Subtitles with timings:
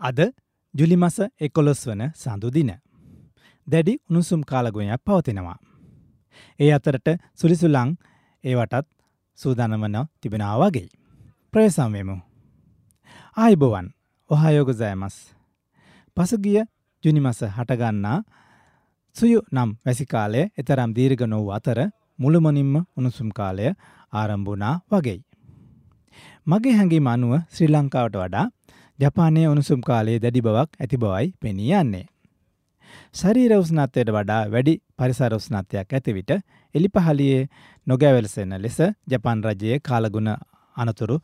[0.00, 0.20] අද
[0.74, 2.70] ජුලිමස එකොළොස් වන සඳුදින.
[3.66, 5.58] දැඩි උණුසුම් කාලගුණයක් පවතිනවා.
[6.60, 7.90] ඒ අතරට සුලිසුලං
[8.44, 8.86] ඒවටත්
[9.38, 10.88] සූදානමන තිබෙනවා වගේ.
[11.52, 12.16] ප්‍රයසම්වෙමු.
[13.36, 13.88] ආයිබෝවන්
[14.30, 15.16] ඔහායෝගසෑමස්.
[16.16, 16.60] පසුගිය
[17.04, 18.18] ජුනිමස හටගන්නා
[19.16, 21.78] සුයු නම් වැසිකාලය එතරම් දීර්ග නොවූ අතර
[22.18, 23.66] මුළුමනින්ම උණුසුම් කාලය
[24.12, 25.20] ආරම්භුනා වගෙයි.
[26.46, 28.46] මගේ හැඟීම අනුව ශ්‍රී ලංකාවට වඩා
[29.00, 32.06] ජපානයේ උණුසුම් කාලයේ දැඩි බවක් ඇති බවයි පෙනී යන්නේ.
[33.14, 36.32] ශරීර උස්නත්වයට වඩා වැඩි පරිසර උස්නත්වයක් ඇති විට
[36.74, 37.42] එලිපහලියේ
[37.86, 38.78] නොගැවැල්සෙන ලෙස
[39.08, 40.30] ජපාන් රජයේ කාලගුණ
[40.76, 41.16] අනතුරු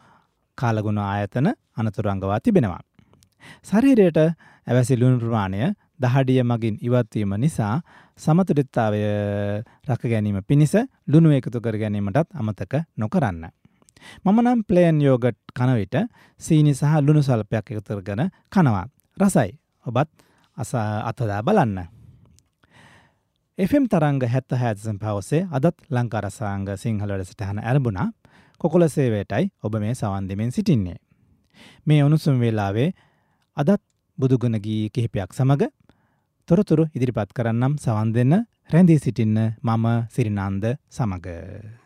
[0.59, 2.82] කාලගුණ ආයතන අනතුරු අඟවා තිබෙනවා.
[3.65, 5.60] ශරීරයට ඇවැසි ලුණු ප්‍රමාණය
[6.01, 7.74] දහඩිය මගින් ඉවත්වීම නිසා
[8.18, 9.02] සමතුලිතතාවය
[9.88, 10.74] රැක ගැනීම පිණිස
[11.09, 13.46] ලුණු එකතු කර ගැනීමටත් අමතක නොකරන්න.
[14.24, 15.96] මම නම් ප්ලේන් යෝගට් කනවිට
[16.41, 18.87] සීනි සහ ලුණු සල්පයක් එකතුරගෙන කනවා.
[19.16, 19.50] රසයි.
[19.87, 20.10] ඔබත්
[20.59, 21.78] අස අතදා බලන්න.
[23.59, 28.09] එෆම් තරංග හැත්ත හැදසම් පවසේ අදත් ලංකාරසාංග සිංහලට සිටහන ඇරඹුණා
[28.60, 30.99] කොකොල සේවයටයි ඔබ මේ සවන්දමෙන් සිටින්නේ.
[31.87, 32.90] මේ ඔනුසුම් වෙලාවේ
[33.56, 33.82] අදත්
[34.18, 35.73] බුදුගුණගී කිහිපයක් සමඟ
[36.49, 38.34] තොරතුරු ඉදිරිපත් කරන්නම් සවන් දෙන්න
[38.71, 41.85] රැඳී සිටින්න මම සිරිනන්ද සමඟ.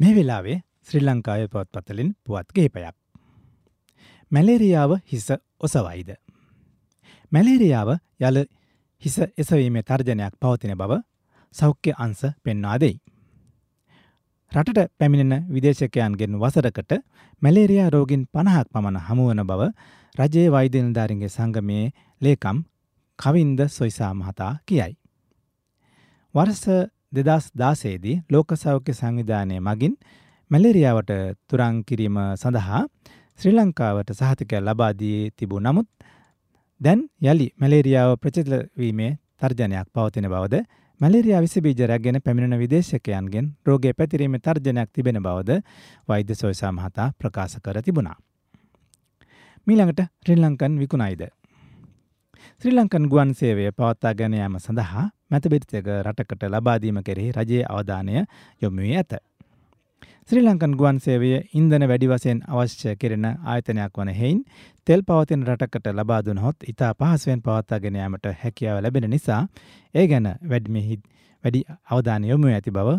[0.00, 2.94] මේ වෙලාවේ ශ්‍රී ලංකාය පොත් පතලින් පුවත් කිහිපයක්.
[4.32, 5.26] මැලේරියාව හිස
[5.60, 6.10] ඔසවයිද.
[7.32, 7.90] මැලේරියාව
[8.20, 8.38] යළ
[9.02, 11.00] හිස එසවීමේ තර්ජනයක් පවතින බව
[11.54, 12.96] සෞඛ්‍ය අංස පෙන්වා දෙයි.
[14.52, 16.92] රටට පැමිණෙන විදේශකයන්ගෙන් වසරකට
[17.42, 19.70] මැලේරයා රෝගින් පණහක් පමණ හමුවන බව
[20.14, 21.90] රජයේ වෛද්‍යනිධාරින්ගේ සංගමයේ
[22.20, 22.62] ලේකම්
[23.18, 24.94] කවින්ද සොයිසා මහතා කියයි.
[26.34, 26.64] වර්ස
[27.12, 29.94] දෙදස් දාසේදී ලෝක සෞඛ්‍ය සංවිධානය මගින්
[30.50, 31.12] මැලෙරියාවට
[31.48, 32.82] තුරං කිරීම සඳහා
[33.38, 35.88] ශ්‍රී ලංකාවට සහතිකය ලබාදී තිබූ නමුත්
[36.80, 40.62] දැන් යළි මැලේරියාව ප්‍රචිතලවීමේ තර්ජනයක් පවතින බවද
[41.00, 45.60] මැලේරියා විසබීජ රැගෙන පැමිණෙන විදේශකයන්ගෙන් රෝගය පැතිරීමේ තර්ජනයක් තිබෙන බවද
[46.08, 48.16] වෛද්‍ය සොයසා මහතා ප්‍රකාශ කර තිබුණා.
[49.66, 51.22] මීළඟට ශ්‍රී ලංකන් විකුණයිද.
[52.60, 58.24] ශ්‍රී ලංකන් ගුවන් සේවය පවත්තා ගැන යාම සඳහා මැතබිරිතක රටකට ලබාදීම කෙරෙහි රජයේ අවධානය
[58.62, 59.12] යොමුවී ඇත.
[60.30, 64.40] ශ්‍රී ලංකන් ගුවන් සේවය ඉන්දන වැඩි වසයෙන් අවශ්‍ය කෙරෙන ආයතනයක් වන හෙයින්
[64.86, 69.40] තෙල් පවතින රටකට ලබාදුනහොත් ඉතා පහසුවෙන් පවත්තාගෙන යාමට හැකියාව ලැබෙන නිසා
[69.94, 70.98] ඒ ගැන වැඩිමිහි
[71.44, 72.98] වැඩි අවධානය යොමු ඇති බව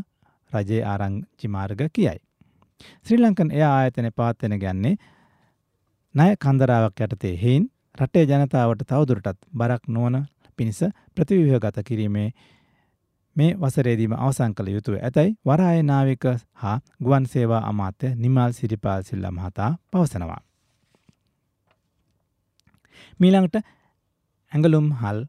[0.51, 2.17] රජයේ ආරංචි මාර්ග කියයි.
[3.03, 4.95] ශ්‍රී ලංකන් එය ආයතනය පවත්වෙන ගන්නේ
[6.15, 10.15] ණය කන්දරාවක් යටතේ හෙයින් රටේ ජනතාවට තවදුරටත් බරක් නොවන
[10.57, 10.79] පිණිස
[11.15, 12.29] ප්‍රතිවිවගත කිරීමේ
[13.35, 19.25] මේ වසරේදීම අවසන් කළ යුතුව ඇතැයි වරාය නාවික හා ගුවන් සේවා අමාත්‍ය නිමල් සිරිපාල් සිල්ල
[19.29, 20.41] මහතා පවසනවා.
[23.19, 23.55] මීළඟට
[24.51, 25.19] ඇඟලුම් හල්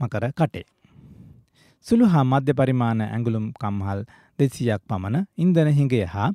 [0.00, 0.66] මකර කටේ.
[1.86, 4.00] සුළු හා මධ්‍ය පරිමාණ ඇඟලුම් කම්හල්
[4.38, 6.28] දෙසියක් පමණ ඉන්දන හිඟය හා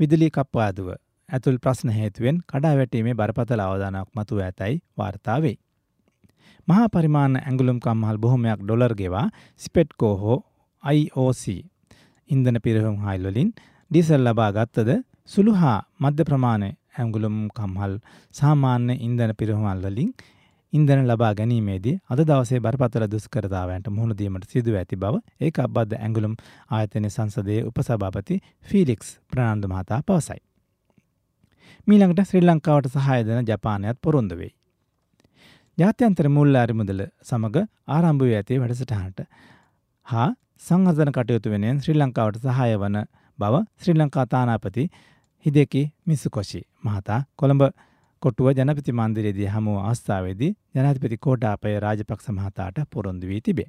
[0.00, 0.88] විදුලි කප්පාදුව
[1.34, 5.56] ඇතුල් ප්‍රශ්න හේතුවෙන් කඩා වැටීමේ බරපතල අවදානක් මතුව ඇතැයි වාර්තාවේ.
[6.68, 9.26] මහා පරිමාණ ඇඟලුම් කම්හල් බොහොමයක් ඩොලර් ගෙවා
[9.60, 10.38] සිපෙට්කෝ හෝ
[10.84, 11.44] IOC
[12.30, 13.50] ඉන්දන පිරහුම් හයිල්වලින්
[13.90, 14.90] ඩිසල් ලබා ගත්තද
[15.28, 17.94] සුළු හා මධ්‍ය ප්‍රමාණය ඇංගුලුම් කම්හල්
[18.34, 20.10] සාමාන්‍ය ඉන්දන පිරහුමල්වලින්
[20.72, 26.34] ඉන්දන ලබා ගැනීමේදී අද දවසේ බරපතල දුස්කරතාවන්ට මුහුණදීමට සිදුව ඇති බව ඒ අබ්බද්ධ ඇංගුලුම්
[26.70, 30.40] ආයතනය සංසදයේ උපසභාපති ෆිලික්ස් ප්‍රනාන්දු මහතා පවසයි.
[31.86, 34.52] මීළඟට ශ්‍රී ලංකාවට සහයදන ජපානයත් පොරොන්ද වෙයි.
[35.78, 37.58] ජාත්‍යන්තර මුල්ල අරිමුදල සමඟ
[37.88, 39.20] ආරම්භ වී ඇති වැඩසටහනට
[40.06, 40.28] හා
[40.62, 42.96] සංහර්ධන කටයුතු වෙනෙන් ශ්‍රී ලංකාවට සහය වන
[43.38, 44.84] බව ශ්‍රී ලංකා තානාපති
[45.44, 47.64] හිදෙකි මිස්සුකොෂි මහතා කොළඹ
[48.22, 53.68] කොටුව ජනපති මන්දිරයේදී හමුව අවස්ථාවේදී ජනාධිපති කෝටාපය රාජපක්ෂ මහතාට පොරොන්දු වී තිබේ.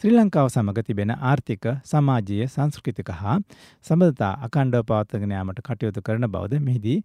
[0.00, 3.36] ශ්‍රී ලංකාව සමග තිබෙන ආර්ථික සමාජීය සංස්කෘතික හා
[3.84, 6.98] සබඳතා අකණ්ඩව පවත්වගෙන යාමට කටයුතු කරන බවද මෙහිදී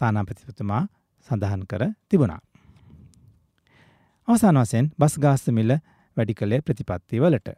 [0.00, 0.82] තානාපතිතුමා
[1.28, 2.40] සඳහන් කර තිබුණා.
[4.28, 5.72] අවසාන වසයෙන් බස් ගාස්තු මිල
[6.16, 7.48] වැඩි කළේ ප්‍රතිපත්ති වලට.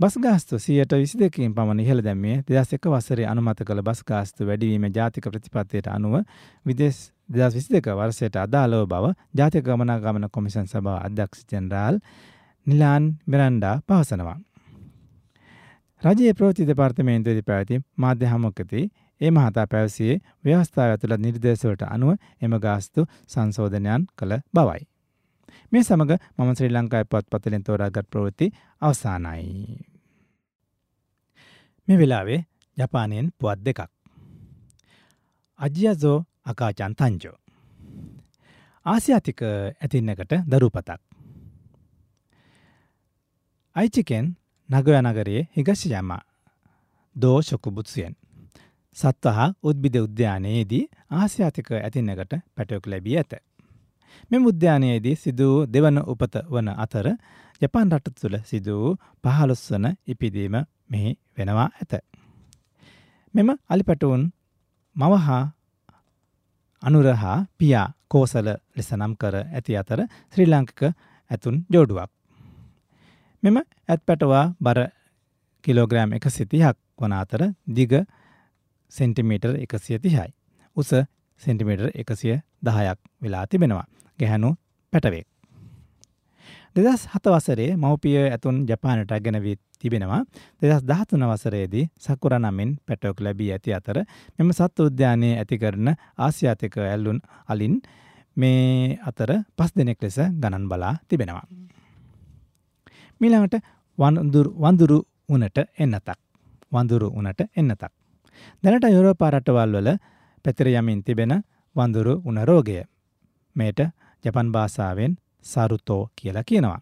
[0.00, 5.24] බස්ගාස්තු සියයට විසි දෙකින් පමණ ඉහළ දැම්මේ දෙදස් එක වසරේ අනුමත කළ බස්ගාස්තු වැඩිවීම ජාතික
[5.26, 6.20] ප්‍රතිපත්තියට අනුව
[6.66, 6.98] විදෙස්
[7.28, 11.98] දෙදස් විසි දෙක වර්සයට අදාලෝ බව ජාතික ගමනාගමන කොමිසන් සභා අධ්‍යක්ෂ ජනරාල්
[12.66, 14.38] නිලාන් මෙරන්ඩා පවසනවා.
[16.02, 18.84] රජයේ ප්‍රෝති දෙපාර්තමේන්තුවේදී පැවති මාධ්‍ය හමුකති
[19.20, 24.80] ඒ මහතා පැවසියේ ව්‍යවස්ථාව ඇතුළත් නිර්දේශවලට අනුව එම ගාස්තු සංශෝධනයන් කළ බවයි.
[25.72, 28.52] මේ සමඟ මම ශ්‍රී ලංකායි පත් පතලින් තෝරාගත් ප්‍රවෘත්ති
[28.82, 29.87] අවසානයි.
[31.88, 32.40] මේ වෙලාවේ
[32.76, 33.80] ජපානයෙන් පුවත් දෙකක්.
[35.58, 37.36] අජ්‍යසෝ අකාචන් තංජෝ.
[38.86, 41.00] ආසියාතික ඇතින්නකට දරුපතක්.
[43.76, 44.26] අයිචිකෙන්
[44.68, 46.12] නගය නගරයේ හිගශි යම
[47.16, 48.14] දෝ ශොකුබුත්සියෙන්.
[48.96, 53.32] සත්ව හා උද්බිද උද්‍යානයේදී ආසියාතික ඇතින්නකට පැටයොක් ලැබී ඇත.
[54.30, 57.06] මෙම උද්‍යානයේදී සිදුවූ දෙවන උපත වන අතර
[57.62, 60.56] ජපන් රට තුළ සිදුවූ පහලොස්වන ඉපිදීම
[60.90, 61.92] මෙහි වෙනවා ඇත.
[63.34, 64.24] මෙම අලිපැටවුන්
[64.96, 65.42] මවහා
[66.82, 70.00] අනුරහා පියා කෝසල ලෙස නම් කර ඇති අතර
[70.32, 70.80] ශ්‍රී ලංකක
[71.30, 72.10] ඇතුන් ජෝඩුවක්.
[73.42, 74.80] මෙම ඇත් පැටවා බර
[75.64, 77.92] කිලෝග්‍රෑම් එක සිතිහක් වන අතර දිග
[78.92, 80.30] සෙන්ටිමීටර් එකසිය තිහයි.
[80.76, 80.90] උස
[81.42, 83.86] සෙන්ටිමීටර් එකසිය දහයක් වෙලා තිබෙනවා.
[84.18, 84.50] ගැහැනු
[84.92, 85.26] පැටවෙක්.
[86.76, 90.20] දෙදස් හත වසරේ මවපිය ඇතුන් ජපානට ගැනවී තිබෙනවා
[90.62, 93.98] දෙදස් දහතුන වසරේදී සකුර නමින් පැටෝක් ලැබී ඇති අතර
[94.36, 95.88] මෙම සත් උද්‍යානයේ ඇති කරන
[96.18, 97.18] ආසියාතික ඇල්ලුන්
[97.48, 97.74] අලින්
[98.36, 101.46] මේ අතර පස් දෙනෙක් ලෙස ගණන් බලා තිබෙනවා.
[103.20, 103.56] මිළඟට
[103.98, 104.98] වඳුරු
[105.28, 106.18] උනට එන්නතක්.
[106.72, 107.92] වඳුරු උනට එන්නතක්.
[108.62, 109.90] දැනට යුරෝපා රටවල් වල
[110.48, 111.34] පැතිර යමින් තිබෙන
[111.76, 112.82] වඳුරු උන රෝගය.
[113.56, 113.80] මේට
[114.24, 116.78] ජපන් භාෂාවෙන් සරුතෝ කියලා කියනවා.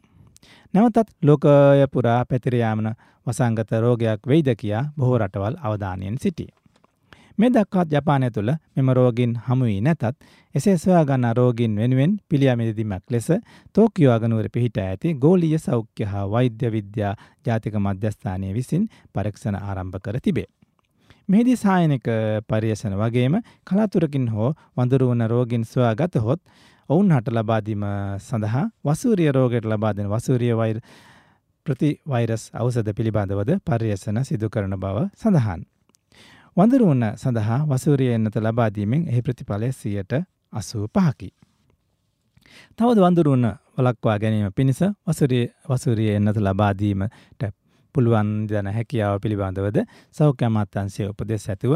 [0.74, 2.88] නැවතත් ලෝකය පුරා පැතිරයාමන
[3.26, 6.46] වසංගත රෝගයක් වෙයිද කියා බොහෝ රටවල් අවධානයෙන් සිටි.
[7.38, 10.04] මේ දක්වත් ජපානය තුළ මෙම රෝගින් හමුවී නැතත්
[10.54, 13.28] එසේ සොයාගන්න රෝගින් වෙනුවෙන් පිළියමිදිදීමක් ලෙස
[13.74, 17.14] තෝකියෝ අගනුවර පිහිට ඇති ගෝලිය සෞඛ්‍ය හා වෛද්‍ය විද්‍යා
[17.46, 20.46] ජාතික මධ්‍යස්ථානය විසින් පරීක්ෂණ ආරම්භ කර තිබේ.
[21.28, 22.06] මෙහිදී සායනක
[22.49, 23.34] පර්යේෂණ වගේම
[23.64, 26.40] කලාතුරකින් හෝ වඳුරුවන රෝගින් සොයා ගතහොත්
[26.88, 27.84] ඔවුන් හට ලබාදීම
[28.20, 30.78] සඳහා වසූරිය රෝගයට ලබාදෙන වසූරිය වෛර්
[31.67, 35.67] ප්‍රතිවෛරස් අවසද පිළිබඳවද පර්යසන සිදු කරන බව සඳහන්.
[36.56, 40.12] වඳරුවන්න සඳහා වසූරිය එන්නත ලබාදීමෙන් එහි ප්‍රතිඵලය සියයට
[40.52, 41.31] අසූ පහකි.
[42.78, 43.46] තවද වඳුරුවන්න
[43.76, 47.50] වලක්වා ගැනීම පිණිස වසුරිය වසූරිය එන්නත ලබාදීමට
[47.96, 49.78] පුළුවන් දන හැකියාව පිළිබඳවද
[50.14, 51.75] සෞඛ්‍යමත්තන්සය උපදෙස් ඇතිව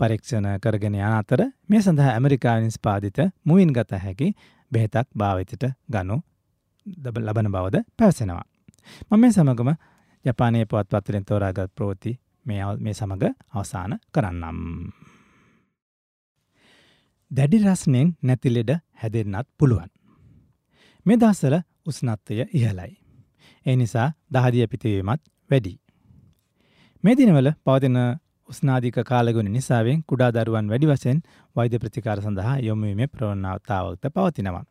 [0.00, 4.28] පරීක්ෂණ කරගෙන යන අතර මේ සඳහා ඇමරිකාවින් ස්පාදිත මුවින් ගත හැකි
[4.72, 6.20] බෙහෙතක් භාවිතයට ගනු
[7.20, 8.44] ලබන බවද පැවසෙනවා.
[9.08, 9.70] මම මේ සමගම
[10.24, 14.58] ජපානයේ පුවත්පත්වලින් තෝරාගත් ප්‍රෝති මේ සමඟ අවසාන කරන්නම්.
[17.30, 19.90] දැඩි රස්නෙන් නැතිලෙඩ හැදෙන්න්නත් පුළුවන්.
[21.06, 22.92] මේ දස්සල උස්නත්වය ඉහලයි.
[23.66, 25.72] ඒ නිසා දහදිය පිතිවීමත් වැඩි.
[27.04, 27.98] මේ දිනවල පවතින
[28.48, 31.18] උස්නාධික කාලගුණ නිසාවෙන් කුඩා දරුවන් වැඩි වශයෙන්
[31.56, 34.64] වෛද්‍ය ප්‍රතිකාර සඳහා යොමුවීමේ ප්‍රවණතාවක්ද පවතිනවා.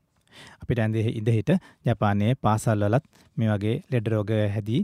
[0.62, 1.50] අපිට ඇන්දෙ ඉදහිට
[1.86, 3.06] ජපානයේ පාසල්වලත්
[3.38, 4.82] මේ වගේ ලෙඩරෝග හැදී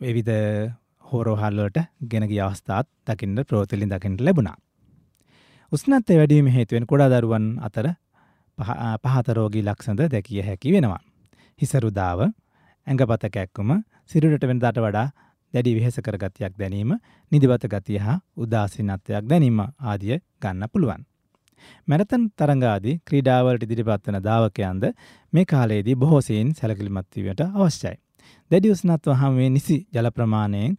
[0.00, 0.30] එවිද
[1.04, 1.78] හෝරෝහල්ලට
[2.10, 4.56] ගෙනගිය අවස්ථාත් දකින්න ප්‍රෝතිලින් දකිට ලැබුණා.
[5.72, 7.86] උස්නත්තේ වැඩීම හේතුවෙන් කුඩා දරුවන් අතර
[9.04, 11.00] පහතරෝගී ලක්ෂද දැකිය හැකි වෙනවා.
[11.60, 12.20] හිසරුදාව
[12.86, 13.70] ඇඟපත කැක්කුම
[14.10, 15.08] සිරුරට වෙනදාට වඩා
[15.54, 16.94] දැඩි වෙහෙසකර ගතියක් දැනීම
[17.32, 21.02] නිදිවත ගතිය හා උදාසිනත්වයක් දැනීම ආදිය ගන්න පුළුවන්.
[21.88, 24.84] මැරතන් තරංගාදී ක්‍රීඩාවලට ඉදිරිපත්වන ධාවකයන්ද
[25.32, 27.96] මේ කාලයේදී බොහෝසයෙන් සැලකිලිමත්වීමට අවශ්‍යයි.
[28.50, 30.78] දැඩි උස්නත්ව හමුවේ නිසි ජල ප්‍රමාණයෙන්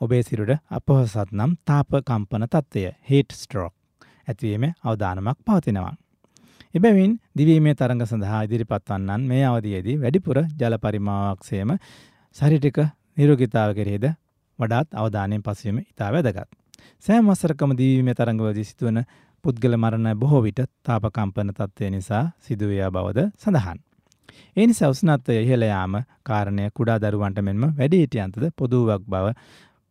[0.00, 3.74] ඔබේ සිරුට අපහසත් නම් තාප කම්පන තත්ත්වය හිට ස්ට්‍රෝක්
[4.28, 5.94] ඇතිවීම අවධානමක් පවතිනවා.
[6.74, 11.70] එබැවින් දිවීමේ තරඟ සඳහා ඉදිරිපත් වන්නන් මේ අවධියේදී වැඩිපුර ජල පරිමාවක්සේම
[12.36, 12.78] සරිටික
[13.16, 14.06] නිරෝගිතාව කෙරෙහිද
[14.58, 16.48] වඩාත් අවධානයෙන් පසුවීම ඉතා වැදගත්.
[17.00, 19.02] සෑම් වසරකම දීවීමේ තරඟවදී සිදුවන
[19.44, 23.78] පුද්ගල මරණ බොහෝ විට තාපකම්පන තත්ත්වය නිසා සිදුවයා බවද සඳහන්.
[24.56, 29.36] ඒ නිසා උස්නත්වය ඉහළයාම කාරණය කුඩා දරුවන්ට මෙන්ම වැඩිහිටියන්තද පොදුවක් බව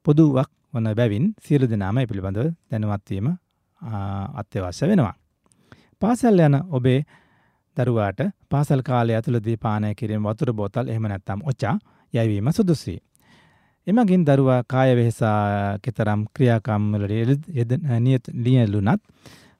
[0.06, 3.28] පොදුවක් වන බැවින් සියලු දෙනාම පිළිබඳව දැනුවත්වීම
[4.42, 5.16] අත්‍යවශ්‍ය වෙනවා.
[6.02, 7.00] පාසල් යන ඔබේ
[7.78, 11.76] දරුවාට පාසල් කාලය ඇතුළදී පානය කිරීම වතුර බෝතල් එහෙම නැත්තම් ඔච්චා
[12.14, 13.00] යැවීම සුදුසී.
[13.88, 17.46] එමගින් දරුවා කාය වෙහෙසා කෙතරම් ක්‍රියාකම්වලට
[18.00, 19.02] නියත ලියලුනත්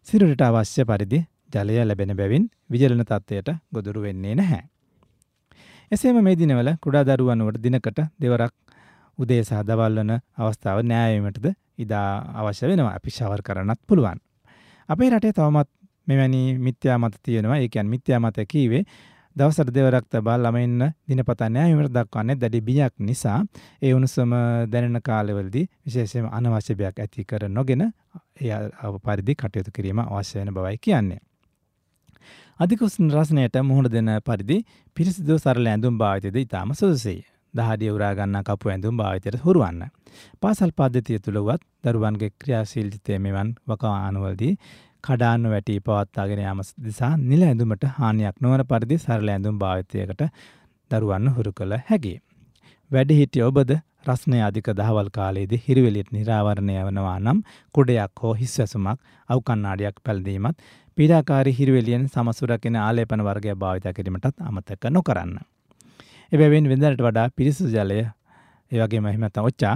[0.08, 1.20] සිරුරට අවශ්‍ය පරිදි
[1.54, 4.64] ජලය ලැබෙන බැවින් විජලන තත්ත්වයට ගොදුරු වෙන්නේ නැහැ.
[5.92, 8.54] එසේම මේ දිනවල කුඩා දරුවනුවට දිනකට දෙවරක්
[9.20, 14.20] උදේ සහ දවල්වන අවස්ථාව නෑවීමටද ඉදා අවශ්‍ය වෙනවා අපි ශවර් කරන්නත් පුළුවන්.
[14.90, 15.70] අපේ රටේ තවමත්
[16.10, 18.84] මෙවැනි මිත්‍යා මත තියෙනවා ඒකන් මිත්‍යා මත කීවේ
[19.36, 23.38] දවසට දෙවරක් තබා ළමයින්න දිනපතා නෑවිමට දක්වන්නේ දැඩි බියක් නිසා
[23.82, 24.34] ඒ උණුසම
[24.72, 27.84] දැනෙන කාලවලදී විශේෂම අනවශ්‍යභයක් ඇති කර නොගෙන
[28.42, 28.52] එය
[29.02, 31.20] පරිදි කටයුතු කිරීම අවශ්‍ය වෙන බවයි කියන්නේ.
[32.60, 34.58] අධිකුස්න රසනයට මුහුණ දෙන පරිදි
[34.98, 37.22] පිරිසිදු සරල ඇඳුම් භාවිතද ඉතාම සුදුසෙයි.
[37.54, 39.88] දහඩිය උරාගන්න කපු ඇඳුම් භාවිතයට හුරුවන්න.
[40.42, 44.54] පාසල් පද්ධතිය තුළවත් දරුවන්ගේ ක්‍රියාශීල්ජිතය මෙවන් වකවානුවල්දී
[45.04, 50.24] කඩාන්න වැටී පවත්තාගෙන යාම දිසා නිල ඇඳුමට හානියක් නොවන පරිදි සරල ඇඳුම් භාවිතයකට
[50.92, 52.14] දරුවන්න හුරු කළ හැකි.
[52.92, 53.72] වැඩිහිටිය ඔබද
[54.08, 57.40] රස්නය අධික දහවල් කාලයේදී හිරිවෙලියට නිරාවරණය වනවා නම්
[57.76, 60.58] කුඩයක් හෝ හිස්වැසුමක් අවකන්නාඩියක් පැල්දීමත්
[60.98, 65.36] පීඩාකාරී හිරිවෙලියෙන් සමසුරකින ආලේපන වර්ගය භාවිත කිරීමටත් අමතක නොකරන්න.
[66.32, 68.00] එබැවින් වෙදරට වඩා පිරිසු ජලය
[68.72, 69.76] ඒවගේ මහිමත ඔච්චා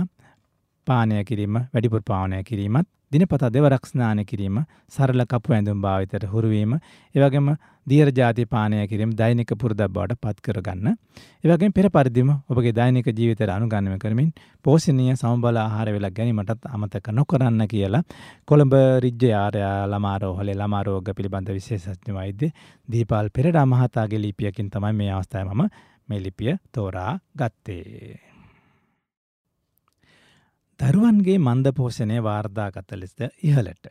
[0.88, 4.58] පානය කිරීම වැඩිපුර පාවනය කිරීමත් දිනපතා දෙවරක් ස්නාන කිරීම
[4.90, 6.74] සරල කපු ඇඳුම් භාවිතයට හුරුවීම
[7.16, 7.50] ඒවගේම
[7.88, 10.96] දීර ජාති පානය කිරීම දෛනික පුරදක් බවට පත් කරගන්න.
[11.44, 14.34] ඒවගේ පෙර පරිදිම ඔබගේ දෛනික ජීවිතයට අනුගන්නම කරමින්
[14.66, 18.04] පෝෂණීය සමබල ආහාර වෙලක් ගැනීමටත් අමතක නොකරන්න කියලා
[18.48, 22.54] කොළඹ රිජ්ජ ආරයා ළමාරෝහලේ ළමාරෝග පිළිබඳ විශේෂඥ වෛද්‍ය
[22.88, 25.68] දීපාල් පෙරඩා මහතාගේ ලිපියකින් තමයි මේ අවස්ථාව මම
[26.10, 28.33] මේ ලිපිය තෝරා ගත්තේ.
[30.80, 33.86] දරුවන්ගේ මන්ද පෝෂණය වාර්ධාගත ලෙසද ඉහලට.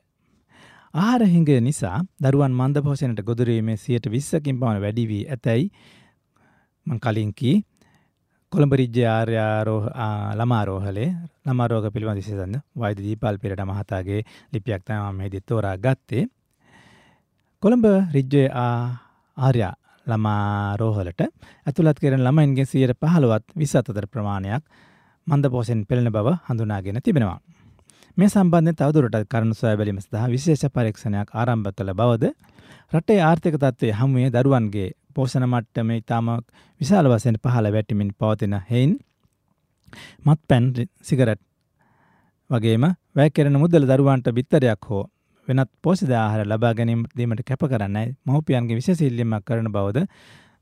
[0.95, 5.69] ආහාර හිඟය නිසා දරුවන් මන්ද පෝෂණයට ගොදුරීමේ සියයට විස්සකින් පමණ වැඩි වී ඇතැයි
[6.87, 7.57] මං කලින්කී
[8.53, 9.87] කොළඹ රිජ්‍ය ආර්යාරෝහ
[10.39, 11.09] ළමාරෝහලේ
[11.47, 14.21] ළමාරෝග පිළිබඳ විශේෂඥ වෛද්‍ය දීපල් පෙරට මහතාගේ
[14.53, 16.25] ලිපියක් තමයි මම මෙහිදී තෝරා ගත්තේ.
[17.63, 19.75] කොළඹ රිජ්‍ය ආර්යා
[20.07, 21.21] ළමාරෝහලට
[21.67, 24.65] ඇතුළත් කරන ළමයින්ගේ 15වත් 20 අතර ප්‍රමාණයක්
[25.27, 27.39] මන්දපෝෂෙන් පෙළෙන බව හඳුනාගෙන තිබෙනවා.
[28.17, 32.25] මේ සම්බන්ධයෙන් තවදුරටත් කරුණු සොයා බැලීම සඳහා විශේෂ පරීක්ෂණයක් ආරම්භ කළ බවද
[32.93, 36.29] රටේ ආර්ථික තත්ත්වයේ හමුවේ දරුවන්ගේ පෝෂණ මට්ටම ඉතාම
[36.81, 38.93] විශාල වශයෙන් පහළ වැටෙමින් පවතින හේයින්
[40.23, 40.67] මත්පැන්
[41.03, 41.43] සිගරට්
[42.51, 45.05] වගේම වැය කෙරෙන මුදල දරුවන්ට බිත්තරයක් හෝ
[45.49, 50.05] වෙනත් පෝෂිත ආහාර ලබා ගැනීම දීමට කැප කරන්නයි මව්පියන්ගේ විශේෂ ඉල්ලීමක් කරන බවද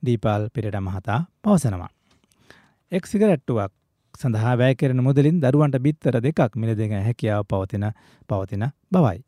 [0.03, 1.91] දීපාල් පිරට මහතා පවසනවා.
[2.93, 3.73] එක් සිගරැට්ටුවක්
[4.21, 7.87] සඳහා වැෑ කෙරෙන මුදලින් දරුවන්ට බිත්තර දෙකක් මිලදෙන හැකියාව පවතින
[8.29, 9.19] පවතින බවයි.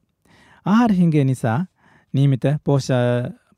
[0.67, 1.59] ආහාර හිංගේ නිසා
[2.15, 2.91] නීමිත පෝෂ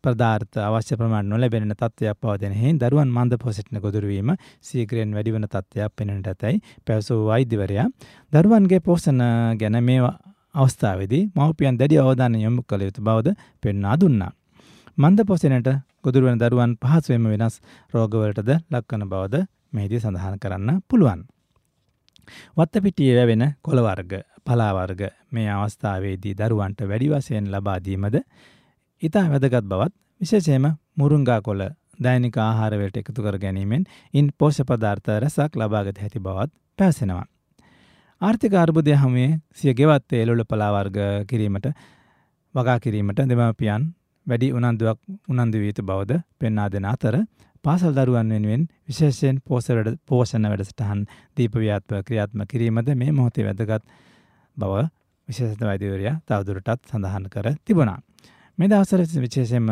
[0.04, 4.30] ප්‍රධාර්ථ අවශ්‍ය ප්‍රමාණ නොලැබෙන තත්ත්වයක් පවතින හෙයින් දරුවන් මන්ද පොසිට්න ගොදුරවීම
[4.62, 7.88] සීග්‍රයෙන් වැඩිවන තත්ත්වයක් පෙනෙනට ඇතැයි පැවසූ වෛද්‍යවරයා
[8.32, 9.24] දරුවන්ගේ පෝෂණ
[9.60, 10.12] ගැන මේ
[10.54, 14.32] අවස්ථාවේදී මව්පියන් දැඩි අවධානය යොමු කළ යුතු බවද පෙන්වා දුන්නා.
[14.98, 15.68] මන්ද පොසෙනට
[16.04, 17.54] ගොදුරුවන දරුවන් පහසුවම වෙනස්
[17.94, 19.44] රෝගවලටද ලක්වන බවද
[19.75, 21.25] මෙහිදී සඳහන් කරන්න පුළුවන්.
[22.57, 24.12] වත්තපිටිය වැවෙන කොළවර්ග
[24.45, 25.00] පලාවර්ග
[25.31, 28.16] මේ අවස්ථාවේදී දරුවන්ට වැඩි වශයෙන් ලබාදීමද
[29.02, 30.66] ඉතා වැදගත් බවත් විශේෂයම
[30.97, 31.64] මුරුංගා කොළ
[31.99, 37.26] දෛනික ආහාරවලට එකතු කර ගැනීමෙන් ඉන් පෝෂ පදාර්ථ රැසක් ලබාගත හැති බවත් පැවසෙනවා.
[38.23, 40.97] ආර්ථික අර්බුදය හමුවේ සිය ගෙවත් එලොල පලාවර්ග
[41.28, 41.66] කිරීමට
[42.54, 43.83] වගා කිරීමට දෙමපියන්
[44.26, 47.16] වැඩි උනන්දුවක් උනන්දුවීතු බවද පෙන්නා දෙන අතර
[47.64, 51.04] පාසල් දරුවන් වෙනුවෙන් විශේෂයෙන් පෝසවැඩ පෝෂණ වැඩසටහන්
[51.37, 53.85] දීපව්‍යාත්ව ක්‍රියාත්ම කිරීමද මේ මොහොතේ වැදගත්
[54.56, 54.83] බව
[55.28, 57.99] විශේෂත වෛද්‍යවරයා තවදුරටත් සඳහන් කර තිබුණා.
[58.59, 59.71] මේ දවස්වල විශේෂයෙන්ම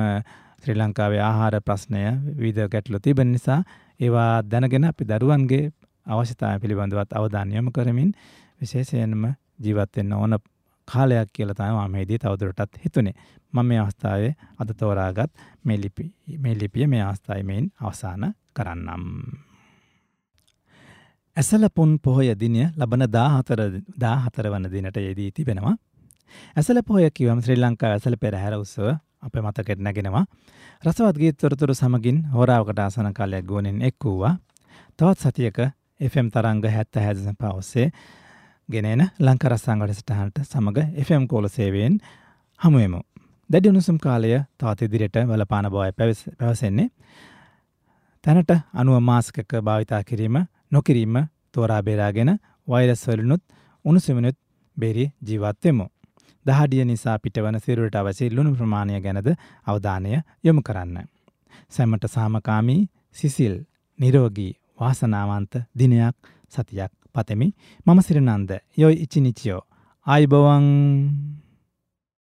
[0.62, 2.02] ශ්‍රී ලංකාවේ ආහාර ප්‍රශ්නය
[2.36, 3.60] විවිධ ගැටලු තිබෙන නිසා
[4.00, 5.64] ඒවා දැනගෙන අපි දරුවන්ගේ
[6.06, 8.10] අවශ්‍යතාවය පිළිබඳවත් අවධානය යොමු කරමින්
[8.60, 9.22] විශේෂයෙන්ම
[9.58, 10.38] ජීවත් වෙන්න ඕන
[10.92, 13.14] කාලයක් කියලා තමයි මම මේදී තවදුරටත් හිතුනේ.
[13.52, 15.30] මම මේ අවස්ථාවේ අද තෝරාගත්
[15.64, 16.04] මේ ලිපි
[16.38, 19.06] මේ ලිපිය මේ අවස්ථාවේ මෙයින් අවසන් කරන්නම්.
[21.36, 25.76] ඇසල පුන් පොහොය දිනය ලබන 14 14 වන දිනට යෙදී තිබෙනවා.
[26.56, 28.88] ඇසල පොහොය කිව්වම ශ්‍රී ලංකා ඇසල පෙරහැර උත්සව
[29.22, 30.24] අපේ මතකෙට නැගෙනවා.
[30.84, 34.34] රසවත් ගීත තොරතුරු සමගින් හෝරාවකට ආසන කාලයක් ගුවනින් එක් වූවා.
[34.98, 35.58] තවත් සතියක
[36.02, 37.90] FM තරංග 70 හැදසපා ඔස්සේ
[38.68, 41.98] ගෙනෙන ලංකරස්සං වැඩසටහනට සමඟ FM කෝල සේවයෙන්
[42.60, 43.00] හමුවමු.
[43.50, 46.88] දැඩි උණුසුම් කාලය තවත් ඉදිරියට වලපාන බවයි පැවසෙන්නේ.
[48.24, 50.36] තැනට අනුව මාස්කක භාවිතා කිරීම
[50.70, 51.16] නොකිරීම
[51.52, 52.30] තෝරා බේරාගෙන
[52.68, 53.42] වෛරස් වලනුත්
[53.84, 54.38] උණුසුමනුත්
[54.76, 55.86] බේරි ජීවත්වෙමු.
[56.46, 59.28] දහඩිය නිසා පිටවන සිරුවට අවසි ලුණු ප්‍රමාණය ගැනද
[59.66, 61.06] අවධානය යොමු කරන්න.
[61.68, 62.80] සැමට සාමකාමී
[63.12, 63.54] සිසිල්
[63.98, 66.16] නිරෝගී වාසනාවන්ත දිනයක්
[66.48, 67.54] සතියක් パテミ。
[67.84, 69.66] ママセルなんで良い一日を。
[70.04, 71.41] 相棒ワン。